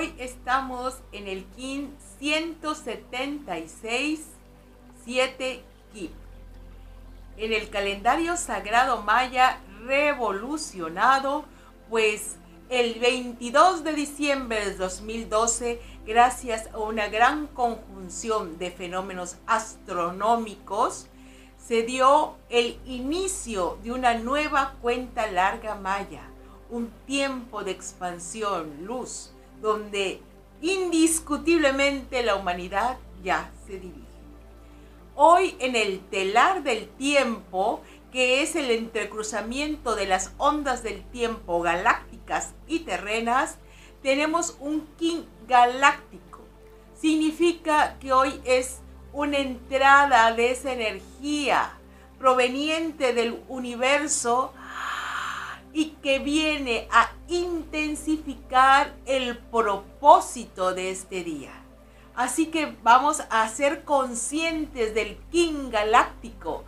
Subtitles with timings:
[0.00, 4.20] Hoy estamos en el KIN 176,
[5.04, 6.10] 7 KIP.
[7.36, 11.44] En el calendario sagrado maya revolucionado,
[11.90, 12.36] pues
[12.70, 21.08] el 22 de diciembre de 2012, gracias a una gran conjunción de fenómenos astronómicos,
[21.58, 26.22] se dio el inicio de una nueva cuenta larga maya,
[26.70, 30.20] un tiempo de expansión, luz, donde
[30.60, 34.00] indiscutiblemente la humanidad ya se dirige.
[35.14, 41.60] Hoy en el telar del tiempo, que es el entrecruzamiento de las ondas del tiempo
[41.60, 43.58] galácticas y terrenas,
[44.02, 46.40] tenemos un king galáctico.
[46.98, 48.78] Significa que hoy es
[49.12, 51.72] una entrada de esa energía
[52.18, 54.52] proveniente del universo
[55.72, 61.52] y que viene a intensificar el propósito de este día.
[62.16, 66.64] Así que vamos a ser conscientes del King Galáctico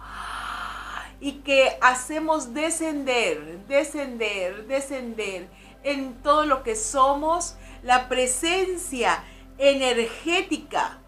[1.21, 5.49] y que hacemos descender, descender, descender
[5.83, 9.25] en todo lo que somos la presencia
[9.59, 11.01] energética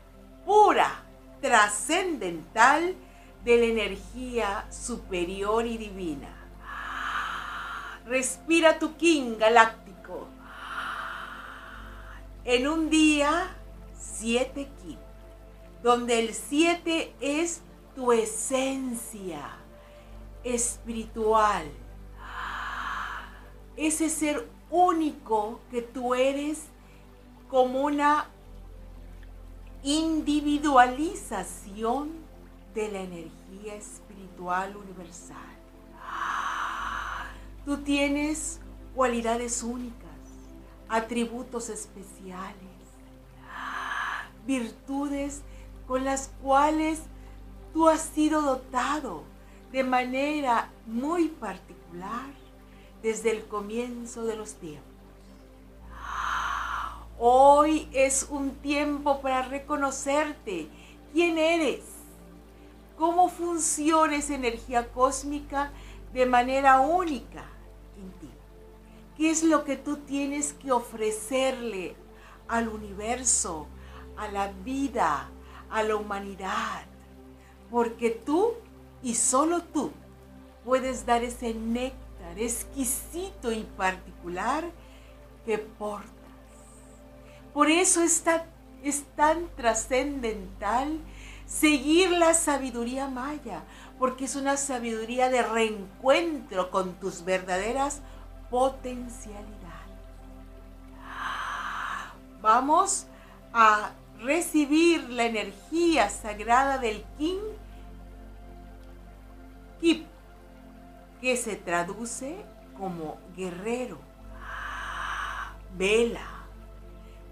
[0.45, 1.05] pura,
[1.41, 2.97] trascendental
[3.45, 6.44] de la energía superior y divina.
[8.07, 10.29] Respira tu King galáctico.
[12.45, 13.57] En un día,
[13.99, 14.99] siete Ki,
[15.83, 17.63] donde el siete es
[17.95, 19.57] tu esencia
[20.43, 21.71] espiritual.
[23.77, 26.65] Ese ser único que tú eres
[27.49, 28.29] como una
[29.83, 32.11] individualización
[32.75, 35.54] de la energía espiritual universal.
[37.65, 38.61] Tú tienes
[38.95, 39.95] cualidades únicas,
[40.87, 42.53] atributos especiales,
[44.47, 45.41] virtudes
[45.87, 47.01] con las cuales
[47.73, 49.23] tú has sido dotado
[49.73, 52.27] de manera muy particular
[53.03, 54.93] desde el comienzo de los tiempos.
[57.19, 60.69] Hoy es un tiempo para reconocerte
[61.15, 61.81] quién eres,
[62.99, 65.73] cómo funciona esa energía cósmica
[66.13, 67.54] de manera única
[67.99, 68.31] en ti.
[69.17, 71.95] ¿Qué es lo que tú tienes que ofrecerle
[72.49, 73.67] al universo,
[74.17, 75.31] a la vida,
[75.71, 76.85] a la humanidad?
[77.71, 78.55] Porque tú
[79.03, 79.93] y solo tú
[80.65, 82.05] puedes dar ese néctar
[82.37, 84.65] exquisito y particular
[85.45, 86.11] que portas.
[87.53, 88.43] Por eso es tan,
[88.83, 90.99] es tan trascendental
[91.47, 93.63] seguir la sabiduría maya,
[93.99, 98.01] porque es una sabiduría de reencuentro con tus verdaderas
[98.51, 99.55] potencialidades.
[102.41, 103.07] Vamos
[103.53, 107.41] a recibir la energía sagrada del King
[109.81, 110.07] Kip,
[111.21, 112.37] que se traduce
[112.77, 113.99] como guerrero,
[115.77, 116.27] vela.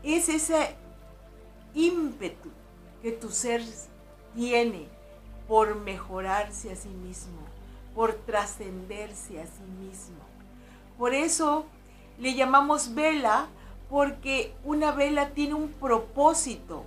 [0.03, 0.77] Es ese
[1.75, 2.51] ímpetu
[3.03, 3.63] que tu ser
[4.35, 4.89] tiene
[5.49, 7.41] por mejorarse a sí mismo,
[7.95, 10.19] por trascenderse a sí mismo.
[10.99, 11.67] Por eso
[12.19, 13.49] le llamamos vela
[13.91, 16.85] porque una vela tiene un propósito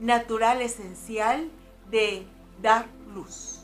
[0.00, 1.48] natural esencial
[1.90, 2.26] de
[2.60, 3.60] dar luz.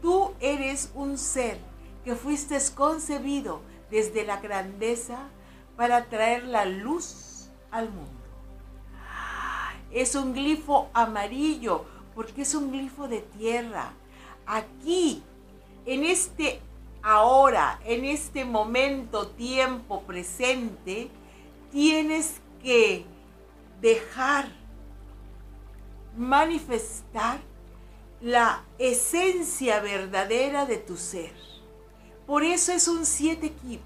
[0.00, 1.58] Tú eres un ser
[2.04, 3.60] que fuiste concebido
[3.90, 5.28] desde la grandeza
[5.76, 8.21] para traer la luz al mundo.
[9.92, 11.84] Es un glifo amarillo
[12.14, 13.92] porque es un glifo de tierra.
[14.46, 15.22] Aquí,
[15.86, 16.60] en este
[17.02, 21.10] ahora, en este momento, tiempo presente,
[21.70, 23.04] tienes que
[23.80, 24.46] dejar
[26.16, 27.40] manifestar
[28.20, 31.32] la esencia verdadera de tu ser.
[32.26, 33.80] Por eso es un siete kip.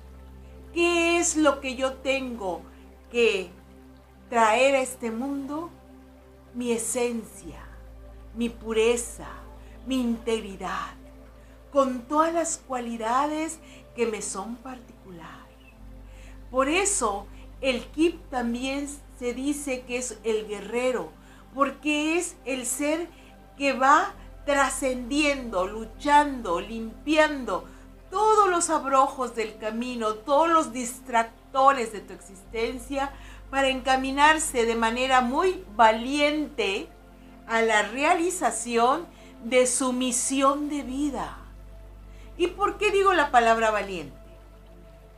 [0.75, 2.61] ¿Qué es lo que yo tengo
[3.11, 3.49] que
[4.29, 5.71] traer a este mundo?
[6.57, 7.67] Mi esencia
[8.37, 9.29] mi pureza,
[9.87, 10.95] mi integridad,
[11.73, 13.59] con todas las cualidades
[13.95, 15.47] que me son particular.
[16.51, 17.27] Por eso
[17.61, 18.89] el Kip también
[19.19, 21.11] se dice que es el guerrero,
[21.55, 23.09] porque es el ser
[23.57, 24.15] que va
[24.45, 27.65] trascendiendo, luchando, limpiando
[28.11, 33.13] todos los abrojos del camino, todos los distractores de tu existencia,
[33.51, 36.89] para encaminarse de manera muy valiente
[37.47, 39.07] a la realización
[39.45, 41.39] de su misión de vida.
[42.37, 44.17] ¿Y por qué digo la palabra valiente?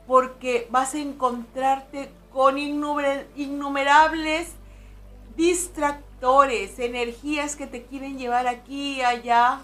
[0.07, 4.51] Porque vas a encontrarte con innumerables
[5.35, 9.61] distractores, energías que te quieren llevar aquí y allá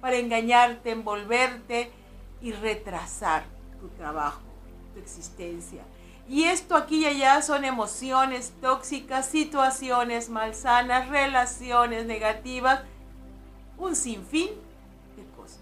[0.00, 1.90] para engañarte, envolverte
[2.44, 3.42] y retrasar
[3.80, 4.42] tu trabajo,
[4.92, 5.82] tu existencia.
[6.28, 12.82] Y esto aquí y allá son emociones tóxicas, situaciones malsanas, relaciones negativas,
[13.78, 14.50] un sinfín
[15.16, 15.60] de cosas.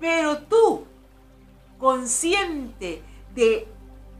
[0.00, 0.86] Pero tú,
[1.78, 3.02] consciente
[3.34, 3.68] de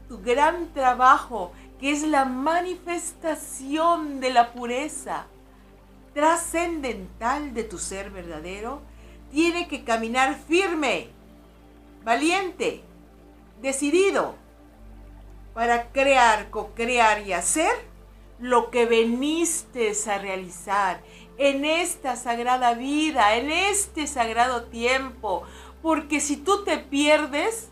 [0.07, 5.25] tu gran trabajo, que es la manifestación de la pureza
[6.13, 8.81] trascendental de tu ser verdadero,
[9.31, 11.09] tiene que caminar firme,
[12.03, 12.83] valiente,
[13.61, 14.35] decidido,
[15.53, 17.71] para crear, co-crear y hacer
[18.39, 21.01] lo que veniste a realizar
[21.37, 25.43] en esta sagrada vida, en este sagrado tiempo.
[25.81, 27.69] Porque si tú te pierdes,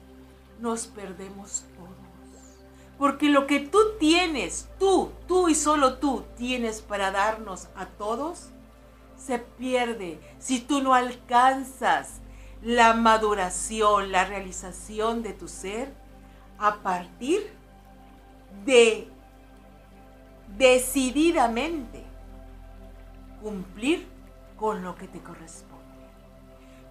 [0.60, 1.92] nos perdemos todos.
[2.98, 8.50] Porque lo que tú tienes, tú, tú y solo tú tienes para darnos a todos,
[9.18, 12.21] se pierde si tú no alcanzas
[12.62, 15.94] la maduración, la realización de tu ser
[16.60, 17.52] a partir
[18.66, 19.10] de
[20.58, 22.04] decididamente
[23.42, 24.08] cumplir
[24.58, 25.72] con lo que te corresponde.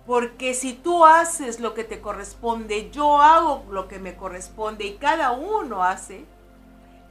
[0.07, 4.97] Porque si tú haces lo que te corresponde, yo hago lo que me corresponde y
[4.97, 6.25] cada uno hace,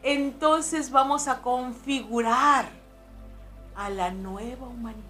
[0.04, 2.70] entonces vamos a configurar
[3.76, 5.06] a la nueva humanidad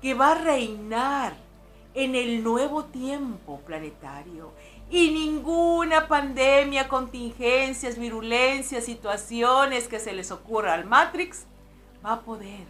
[0.00, 1.49] que va a reinar
[1.94, 4.52] en el nuevo tiempo planetario.
[4.90, 11.44] Y ninguna pandemia, contingencias, virulencias, situaciones que se les ocurra al Matrix
[12.04, 12.66] va a poder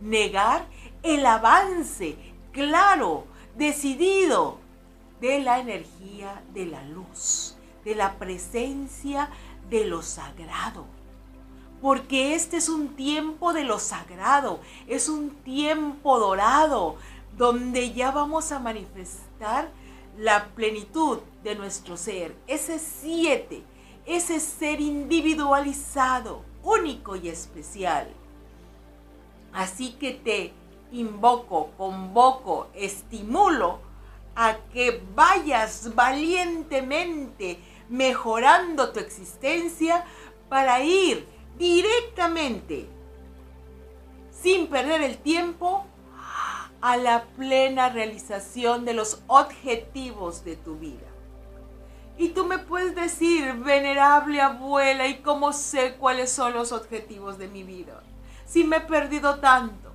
[0.00, 0.66] negar
[1.02, 2.16] el avance
[2.52, 3.24] claro,
[3.56, 4.58] decidido
[5.20, 9.30] de la energía de la luz, de la presencia
[9.68, 10.86] de lo sagrado.
[11.80, 16.96] Porque este es un tiempo de lo sagrado, es un tiempo dorado,
[17.40, 19.70] donde ya vamos a manifestar
[20.18, 23.62] la plenitud de nuestro ser, ese siete,
[24.04, 28.08] ese ser individualizado, único y especial.
[29.54, 30.52] Así que te
[30.92, 33.78] invoco, convoco, estimulo
[34.36, 37.58] a que vayas valientemente
[37.88, 40.04] mejorando tu existencia
[40.50, 41.26] para ir
[41.56, 42.86] directamente,
[44.30, 45.86] sin perder el tiempo,
[46.80, 51.06] a la plena realización de los objetivos de tu vida.
[52.16, 57.48] Y tú me puedes decir, venerable abuela, ¿y cómo sé cuáles son los objetivos de
[57.48, 58.02] mi vida?
[58.44, 59.90] Si me he perdido tanto.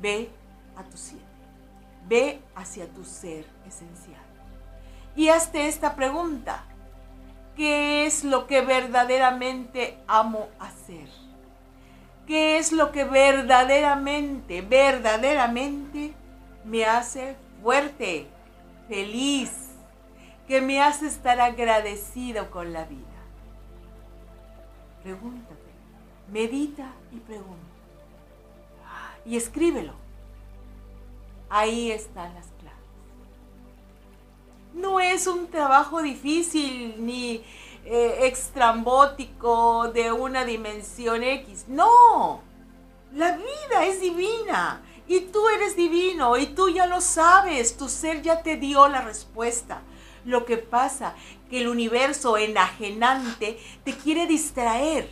[0.00, 0.30] Ve
[0.76, 1.20] a tu ser.
[2.06, 4.20] Ve hacia tu ser esencial.
[5.16, 6.64] Y hazte esta pregunta.
[7.56, 11.08] ¿Qué es lo que verdaderamente amo hacer?
[12.30, 16.14] ¿Qué es lo que verdaderamente, verdaderamente
[16.64, 18.28] me hace fuerte,
[18.86, 19.50] feliz,
[20.46, 23.00] que me hace estar agradecido con la vida?
[25.02, 25.72] Pregúntate,
[26.30, 27.56] medita y pregunta.
[29.26, 29.94] Y escríbelo.
[31.48, 32.78] Ahí están las claves.
[34.72, 37.42] No es un trabajo difícil ni
[37.84, 41.66] eh, extrambótico de una dimensión X.
[41.68, 42.42] No,
[43.12, 48.22] la vida es divina y tú eres divino y tú ya lo sabes, tu ser
[48.22, 49.82] ya te dio la respuesta.
[50.24, 51.14] Lo que pasa
[51.48, 55.10] que el universo enajenante te quiere distraer.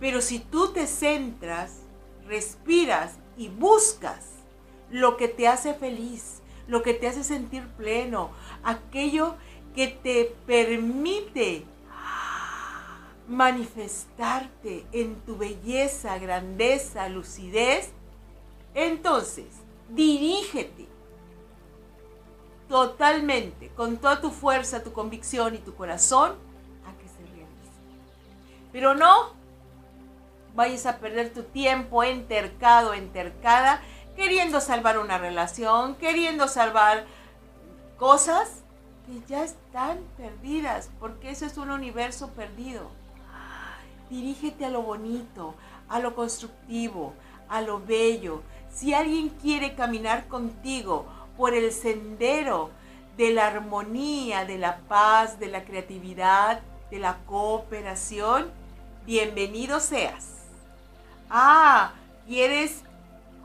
[0.00, 1.80] Pero si tú te centras,
[2.26, 4.24] respiras y buscas
[4.90, 8.30] lo que te hace feliz, lo que te hace sentir pleno,
[8.62, 9.34] aquello
[9.74, 11.64] que te permite
[13.28, 17.90] manifestarte en tu belleza, grandeza, lucidez,
[18.74, 19.46] entonces
[19.88, 20.88] dirígete
[22.68, 26.32] totalmente, con toda tu fuerza, tu convicción y tu corazón,
[26.86, 27.70] a que se realice.
[28.72, 29.34] Pero no
[30.54, 33.82] vayas a perder tu tiempo entercado, entercada,
[34.16, 37.04] queriendo salvar una relación, queriendo salvar
[37.98, 38.61] cosas
[39.28, 42.90] ya están perdidas, porque eso es un universo perdido.
[44.10, 45.54] Dirígete a lo bonito,
[45.88, 47.14] a lo constructivo,
[47.48, 48.42] a lo bello.
[48.72, 52.70] Si alguien quiere caminar contigo por el sendero
[53.16, 58.50] de la armonía, de la paz, de la creatividad, de la cooperación,
[59.06, 60.28] bienvenido seas.
[61.30, 61.92] Ah,
[62.26, 62.82] ¿quieres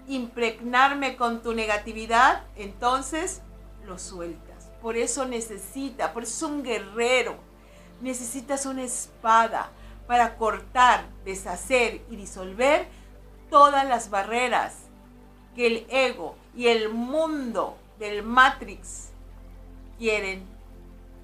[0.08, 2.44] impregnarme con tu negatividad?
[2.56, 3.42] Entonces
[3.86, 4.47] lo suelto.
[4.82, 7.36] Por eso necesita, por eso es un guerrero.
[8.00, 9.72] necesitas una espada
[10.06, 12.88] para cortar, deshacer y disolver
[13.50, 14.76] todas las barreras
[15.56, 19.10] que el ego y el mundo del Matrix
[19.98, 20.46] quieren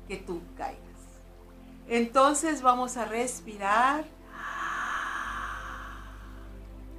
[0.08, 0.80] que tú caigas.
[1.88, 4.06] Entonces vamos a respirar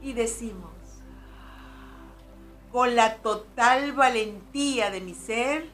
[0.03, 0.71] y decimos,
[2.71, 5.71] con la total valentía de mi ser,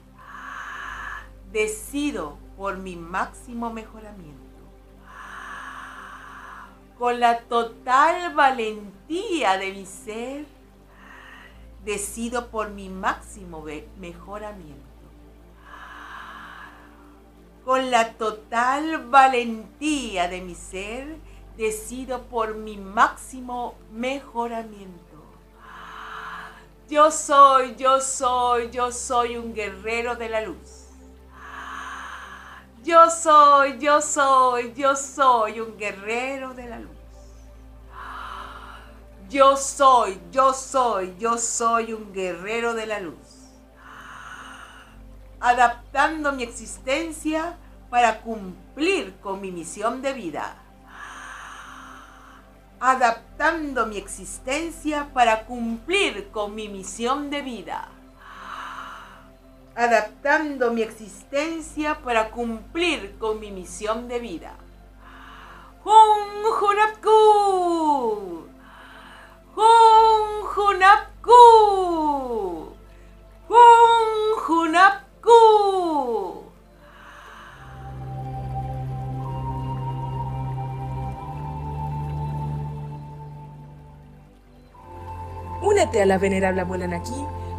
[1.53, 4.41] decido por mi máximo mejoramiento.
[6.99, 10.45] Con la total valentía de mi ser,
[11.85, 13.65] decido por mi máximo
[13.99, 14.91] mejoramiento.
[17.65, 21.17] Con la total valentía de mi ser,
[21.57, 25.01] decido por mi máximo mejoramiento.
[26.89, 30.80] Yo soy, yo soy, yo soy un guerrero de la luz.
[32.83, 36.91] Yo soy, yo soy, yo soy un guerrero de la luz.
[39.29, 43.17] Yo soy, yo soy, yo soy un guerrero de la luz.
[45.41, 47.57] Adaptando mi existencia
[47.91, 50.57] para cumplir con mi misión de vida
[52.81, 57.89] adaptando mi existencia para cumplir con mi misión de vida.
[59.77, 64.55] Adaptando mi existencia para cumplir con mi misión de vida.
[65.85, 68.47] Hun Hunapku.
[69.57, 70.23] Hun
[70.57, 71.41] Hunapku.
[73.49, 74.09] Hun
[74.49, 75.31] Hunapku.
[85.63, 87.40] Únete a la venerable abuela Naki